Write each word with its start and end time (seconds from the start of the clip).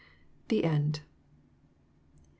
THE 0.47 0.63
END. 0.63 1.01
D. 1.01 1.01